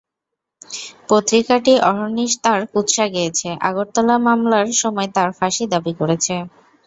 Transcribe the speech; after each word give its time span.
পত্রিকাটি 1.09 1.73
অহর্নিশ 1.89 2.31
তাঁর 2.43 2.61
কুৎসা 2.73 3.05
গেয়েছে, 3.15 3.49
আগরতলা 3.67 4.15
মামলার 4.25 4.67
সময় 4.81 5.09
তাঁর 5.15 5.29
ফাঁসি 5.39 5.63
দাবি 5.73 5.93
করেছে। 5.99 6.35